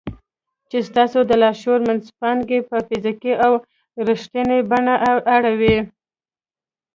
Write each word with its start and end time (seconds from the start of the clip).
چې 0.69 0.77
ستاسې 0.89 1.19
د 1.25 1.31
لاشعور 1.41 1.79
منځپانګې 1.87 2.59
په 2.69 2.77
فزيکي 2.87 3.33
او 3.45 3.53
رښتينې 4.07 4.59
بڼه 4.69 4.95
اړوي. 5.35 5.77